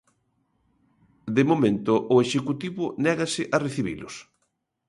De 1.35 1.43
momento, 1.49 1.93
o 2.13 2.15
Executivo 2.25 2.83
négase 3.05 3.43
a 3.55 3.57
recibilos. 3.65 4.15